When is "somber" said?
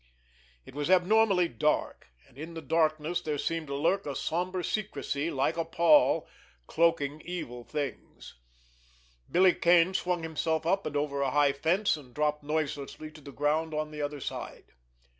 4.15-4.63